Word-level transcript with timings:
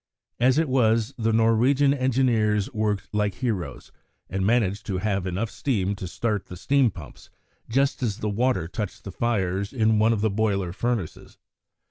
As 0.39 0.57
it 0.57 0.67
was, 0.67 1.13
the 1.15 1.31
Norwegian 1.31 1.93
engineers 1.93 2.73
worked 2.73 3.13
like 3.13 3.35
heroes, 3.35 3.91
and 4.31 4.43
managed 4.43 4.83
to 4.87 4.97
have 4.97 5.27
enough 5.27 5.51
steam 5.51 5.93
to 5.97 6.07
start 6.07 6.47
the 6.47 6.57
steam 6.57 6.89
pumps 6.89 7.29
just 7.69 8.01
as 8.01 8.17
the 8.17 8.27
water 8.27 8.67
touched 8.67 9.03
the 9.03 9.11
fires 9.11 9.71
in 9.71 9.99
one 9.99 10.11
of 10.11 10.21
the 10.21 10.31
boiler 10.31 10.73
furnaces. 10.73 11.37